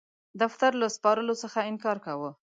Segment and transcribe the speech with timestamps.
[0.41, 2.31] دفتر له سپارلو څخه انکار کاوه.